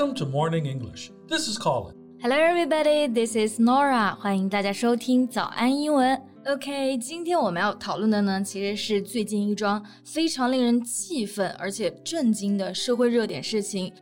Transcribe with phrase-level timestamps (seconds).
[0.00, 1.10] Welcome to Morning English.
[1.28, 1.94] This is Colin.
[2.22, 3.06] Hello, everybody.
[3.06, 4.14] This is Norah.
[4.14, 6.18] 欢迎大家收听早安英文。
[6.46, 13.92] OK，今天我们要讨论的呢，其实是最近一桩非常令人气愤而且震惊的社会热点事情，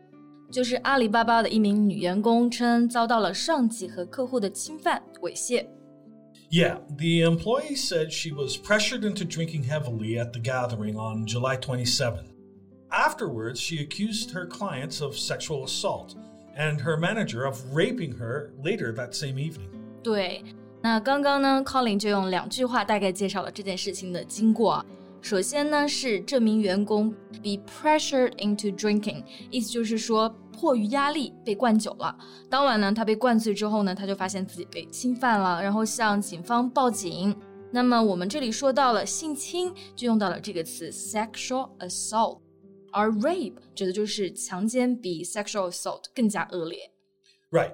[0.53, 5.67] 就是阿里巴巴的一名女员工称遭到了上级和客户的侵犯、猥亵。
[6.49, 12.38] Yeah, the employee said she was pressured into drinking heavily at the gathering on July 27th.
[12.90, 16.16] Afterwards, she accused her clients of sexual assault
[16.56, 19.70] and her manager of raping her later that same evening.
[20.04, 20.44] 对，
[20.82, 24.86] 那刚刚呢，Colin 就用两句话大概介绍了这件事情的经过。
[25.22, 27.10] 首先呢，是这名员工
[27.42, 32.16] be pressured into drinking，意思就是说迫于压力被灌酒了。
[32.50, 37.36] 当晚呢，他被灌醉之后呢，他就发现自己被侵犯了，然后向警方报警。
[37.72, 42.40] 那么我们这里说到了性侵，就用到了这个词 sexual assault，
[42.92, 46.92] 而 rape 指的就是强奸，比 sexual assault 更加恶劣。
[47.52, 47.74] Right.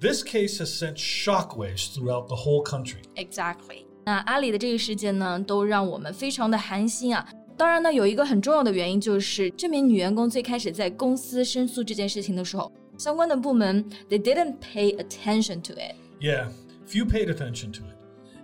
[0.00, 3.02] This case has sent shockwaves throughout the whole country.
[3.16, 3.84] Exactly。
[4.06, 7.28] 那阿里的这个事件呢，都让我们非常的寒心啊。
[7.56, 15.94] 当然呢，有一个很重要的原因就是这名女员工最开始在公司申诉这件事情的时候，相关的部门 they didn't pay attention to it。
[16.18, 16.48] Yeah,
[16.86, 17.93] few paid attention to it.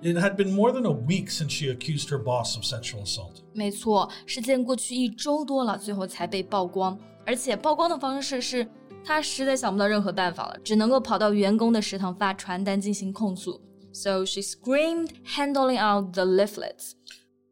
[0.03, 3.43] It had been more than a week since she accused her boss of sexual assault.
[3.55, 8.69] 没错，事件过去一周多了，最后才被曝光，而且曝光的方式是
[9.05, 13.61] 她实在想不到任何办法了，只能够跑到员工的食堂发传单进行控诉。
[13.93, 16.93] So she screamed, handing out the leaflets.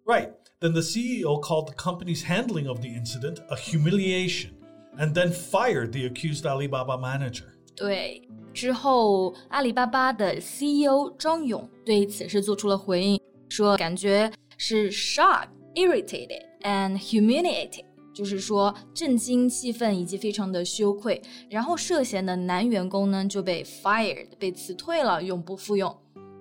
[0.04, 0.30] Right.
[0.60, 4.50] Then the CEO called the company's handling of the incident a humiliation
[4.98, 7.54] and then fired the accused Alibaba manager.
[7.74, 21.20] 对， 之后阿里巴巴的 CEO 张勇对此事做出了回应，说感觉是 shocked, irritated and humiliated，就是说震惊、气愤以及非常的羞愧。
[21.50, 25.95] 然后涉嫌的男员工呢就被 fired，被辞退了，永不复用。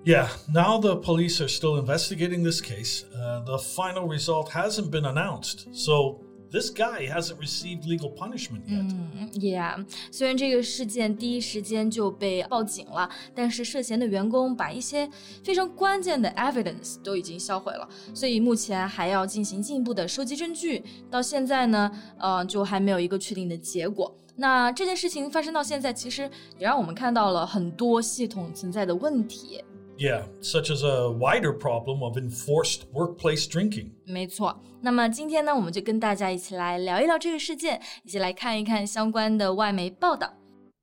[0.04, 3.04] Yeah, now the police are still investigating this case.
[3.14, 6.18] Uh, the final result hasn't been announced, so
[6.51, 8.93] this guy hasn't received legal punishment yet.
[9.33, 15.09] Yeah，虽然这个事件第一时间就被报警了，但是涉嫌的员工把一些
[15.43, 20.83] 非常关键的 evidence 都已经销毁了，所以目前还要进行进一步的收集证据。
[21.09, 24.15] 到现在呢，呃，就还没有一个确定的结果。
[24.35, 26.21] 那这件事情发生到现在，其实
[26.57, 29.61] 也让我们看到了很多系统存在的问题。
[29.98, 33.90] Yeah, such as a wider problem of enforced workplace drinking.
[34.04, 40.34] 没错，那么今天呢，我们就跟大家一起来聊一聊这个事件，一起来看一看相关的外媒报道。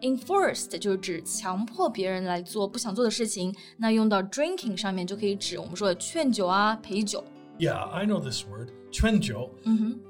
[0.00, 7.24] enforced 就是指强迫别人来做不想做的事情，那用到 drinking 上面就可以指我们说的劝酒啊、陪酒。
[7.58, 9.50] Yeah, I know this word, chuanjiu.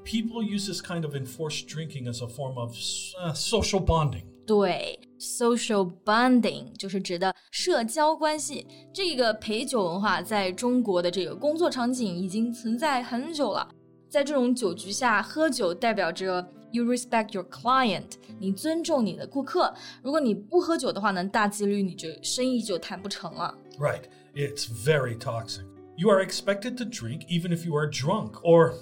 [0.04, 4.24] People use this kind of enforced drinking as a form of uh, social bonding.
[4.46, 8.66] 对，social bonding 就是指的社交关系。
[8.92, 13.68] 这个陪酒文化在中国的这个工作场景已经存在很久了。
[14.08, 19.72] 在这种酒局下喝酒，代表着 you respect your client，你尊重你的顾客。
[20.02, 23.54] 如果你不喝酒的话呢，大几率你这生意就谈不成了。
[23.78, 24.02] Right.
[24.34, 25.64] It's very toxic.
[25.96, 28.74] You are expected to drink even if you are drunk or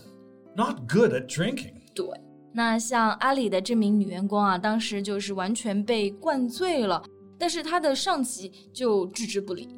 [0.57, 1.75] not good at drinking.
[1.95, 2.07] 对，
[2.55, 7.05] 那像阿里的这名女员工啊，当时就是完全被灌醉了，
[7.39, 9.69] 但是她的上级就置之不理。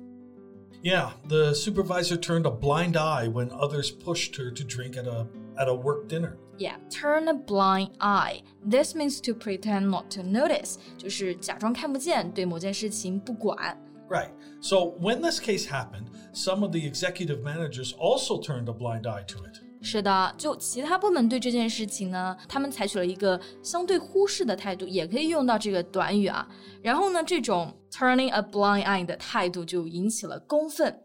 [0.84, 5.26] Yeah, the supervisor turned a blind eye when others pushed her to drink at a
[5.56, 6.36] at a work dinner.
[6.58, 8.42] Yeah, turn a blind eye.
[8.64, 13.76] This means to pretend not to notice，就是假装看不见，对某件事情不管。
[14.08, 14.30] Right.
[14.60, 19.24] So when this case happened, some of the executive managers also turned a blind eye
[19.26, 19.60] to it.
[19.82, 26.48] 是的，就其他部门对这件事情呢，他们采取了一个相对忽视的态度，也可以用到这个短语啊。
[26.82, 31.02] 然后呢，这种 turning a blind eye 的态度就引起了公愤。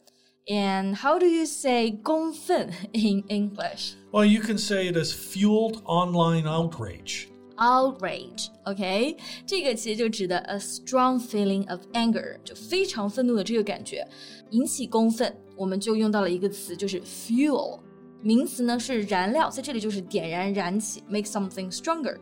[0.47, 3.93] And how do you say 公愤 in English?
[4.11, 7.27] Well, you can say it has fueled online outrage.
[7.57, 9.15] outrage。OK，
[9.45, 14.07] 这个其实就指的 a strong feeling of anger，就非常愤怒的这个感觉，
[14.49, 15.35] 引起公愤。
[15.55, 17.79] 我们就用到了一个词，就是 fuel。
[18.21, 22.17] 名词呢是燃料，在这里就是点燃、燃起，make something stronger。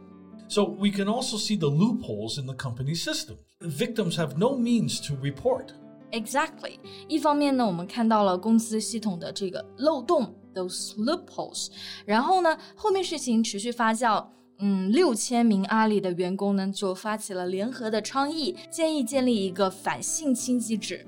[0.49, 3.37] So we can also see the loopholes in the company system.
[3.61, 5.67] Victims have no means to report.
[6.11, 11.67] Exactly，一方面呢，我们看到了公司系统的这个漏洞，those loopholes，
[12.05, 14.25] 然后呢，后面事情持续发酵，
[14.59, 21.05] 嗯，六千名阿里的员工呢就发起了联合的倡议，建议建立一个反性侵机制。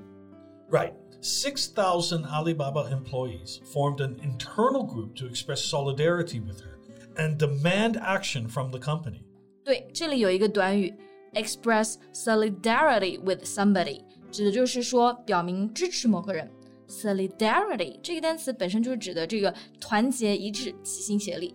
[0.70, 0.92] Right.
[1.22, 6.78] 6,000 Alibaba employees formed an internal group to express solidarity with her
[7.16, 9.20] and demand action from the company.
[9.62, 10.94] 对，这里有一个短语，
[11.34, 14.00] express solidarity with somebody，
[14.34, 16.50] 指的就是说表明支持某个人。
[16.88, 21.54] solidarity 这个单词本身就是指的这个团结一致、齐心协力。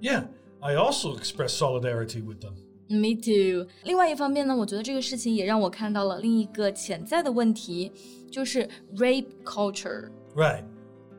[0.00, 0.26] Yeah,
[0.60, 2.54] I also express solidarity with them.
[2.88, 3.68] Me too。
[3.82, 7.90] 另外一方面呢，我觉得这个事情也让我看到了另一个潜在的问题，
[8.30, 10.08] 就是 rape culture。
[10.36, 10.62] Right.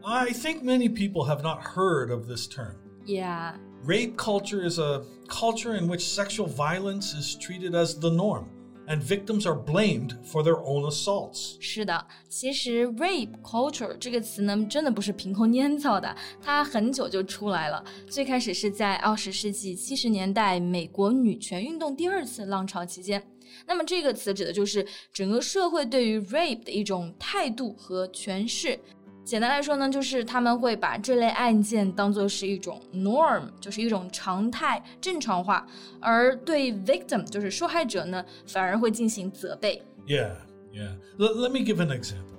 [0.01, 2.75] I think many people have not heard of this term.
[3.05, 8.45] Yeah， Rape culture is a culture in which sexual violence is treated as the norm,
[8.86, 11.56] And victims are blamed for their own assaults.
[11.60, 17.84] 是的，其实 rape culture 这个词呢，真的不是凭空捏造的，它很久就出来了。
[18.08, 23.22] 最开始是在二十世纪七十年代美国女权运动第二次浪潮期间。
[23.66, 28.78] 那么这个词指的就是整个社会对于 rape 的一种态度和诠释。
[29.23, 35.67] 简单来说呢，就是他们会把这类案件当做是一种 norm，就是一种常态、正常化，
[35.99, 39.83] 而对 victim 就是受害者呢，反而会进行责备。
[40.07, 40.37] Yeah,
[40.71, 40.95] yeah.
[41.19, 42.37] L- let me give an example.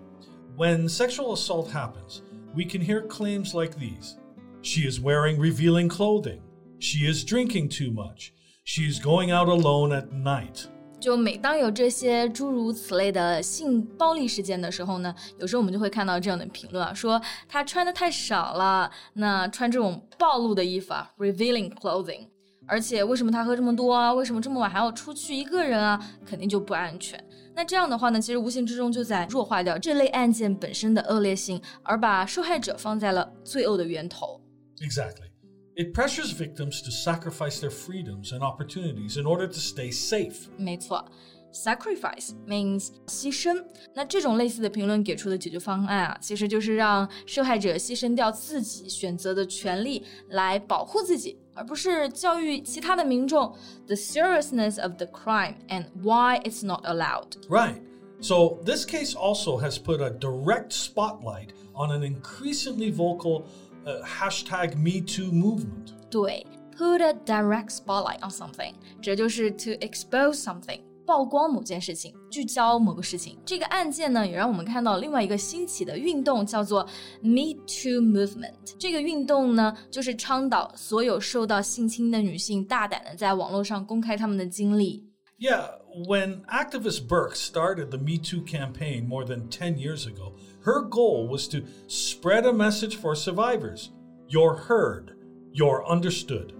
[0.56, 2.22] When sexual assault happens,
[2.54, 4.16] we can hear claims like these
[4.62, 6.40] She is wearing revealing clothing.
[6.80, 8.32] She is drinking too much.
[8.64, 10.66] She is going out alone at night.
[11.03, 22.25] 就每当有这些诸如此类的性暴力事件的时候呢，有时候我们就会看到这样的评论啊，说她穿的太少了，那穿这种暴露的衣服啊，revealing clothing，
[22.65, 24.13] 而且为什么她喝这么多啊？
[24.13, 26.01] 为什么这么晚还要出去一个人啊？
[26.25, 27.21] 肯定就不安全。
[27.53, 34.39] 那这样的话呢，其实无形之中就在弱化掉这类案件本身的恶劣性，而把受害者放在了罪恶的源头。
[34.77, 35.32] Exactly.
[35.76, 40.48] It pressures victims to sacrifice their freedoms and opportunities in order to stay safe.
[40.56, 41.04] 没错，
[41.52, 43.64] sacrifice means 牺牲。
[43.94, 53.54] 那这种类似的评论给出的解决方案啊，其实就是让受害者牺牲掉自己选择的权利来保护自己，而不是教育其他的民众
[53.86, 57.36] the seriousness of the crime and why it's not allowed。
[57.48, 57.80] Right.
[58.20, 63.44] So, this case also has put a direct spotlight on an increasingly vocal
[63.84, 65.92] uh, hashtag MeToo movement.
[66.10, 66.46] 对，
[66.76, 70.80] put a direct spotlight on something，这就是 to expose something。
[71.06, 73.38] 曝光某件事情，聚焦某个事情。
[73.42, 76.82] 这个案件呢，也让我们看到另外一个兴起的运动，叫做
[77.22, 78.76] Me Too Movement。
[78.78, 85.02] 这个运动呢，就是倡导所有受到性侵的女性大胆的在网络上公开她们的经历。
[85.38, 90.82] Yeah, when activist Burke started the Me Too campaign more than 10 years ago, her
[90.88, 91.58] goal was to
[91.88, 93.90] spread a message for survivors
[94.28, 95.12] you're heard,
[95.52, 96.52] you're understood.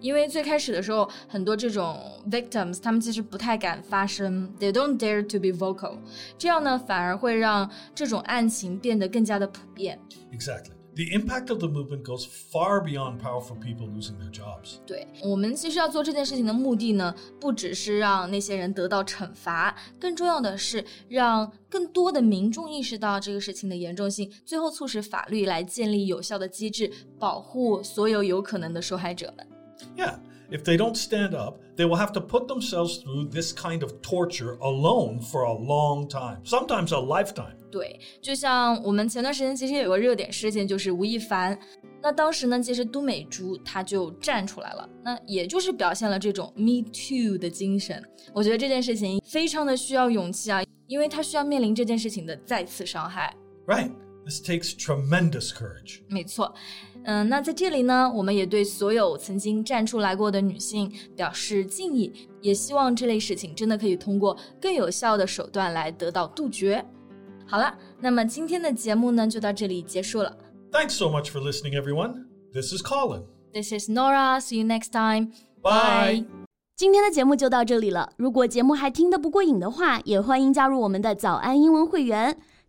[0.00, 1.98] 因为最开始的时候，很多这种
[2.30, 5.98] victims 他们其实不太敢发声，they don't dare to be vocal。
[6.38, 9.98] 这样呢，反而会让这种案情变得更加的普遍。
[10.32, 10.72] Exactly.
[10.93, 14.79] The impact of the movement goes far beyond powerful people losing their jobs.
[14.85, 29.47] 对我们其实要做这件事情的目的呢，不只是让那些人得到惩罚，更重要的是让更多的民众意识到这个事情的严重性，最后促使法律来建立有效的机制，保护所有有可能的受害者们。
[29.95, 30.19] Yeah,
[30.50, 33.92] if they don't stand up, they will have to put themselves through this kind of
[34.00, 37.56] torture alone for a long time, sometimes a lifetime.
[37.70, 41.58] 对，就像我们前段时间其实有个热点事件，就是吴亦凡。
[42.02, 48.02] 那当时呢，其实都美竹她就站出来了，那也就是表现了这种 Me Too 的精神。
[48.32, 53.34] 我觉得这件事情非常的需要勇气啊，因为她需要面临这件事情的再次伤害。
[53.66, 53.90] Right.
[54.24, 56.00] This takes tremendous courage.
[56.08, 56.52] 没错，
[57.03, 66.85] 嗯，那在这里呢，我们也对所有曾经站出来过的女性表示敬意，也希望这类事情真的可以通过更有效的手段来得到杜绝。
[67.47, 70.37] 好了，那么今天的节目呢就到这里结束了。
[70.71, 72.25] Thanks so much for listening, everyone.
[72.53, 73.23] This is Colin.
[73.51, 74.39] This is Nora.
[74.39, 75.31] See you next time.
[75.61, 76.25] Bye.
[76.77, 78.13] 今天的节目就到这里了。
[78.17, 82.37] 如果节目还听得不过瘾的话，也欢迎加入我们的早安英文会员。